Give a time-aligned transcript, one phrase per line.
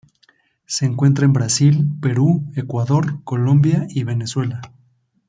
[0.65, 4.59] Se encuentra en Brasil, Perú Ecuador, Colombia y Venezuela.